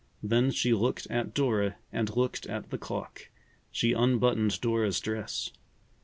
Then 0.23 0.49
she 0.49 0.73
looked 0.73 1.05
at 1.11 1.35
Dora 1.35 1.75
and 1.93 2.17
looked 2.17 2.47
at 2.47 2.71
the 2.71 2.79
clock. 2.79 3.29
She 3.71 3.93
unbuttoned 3.93 4.59
Dora's 4.59 4.99
dress. 4.99 5.51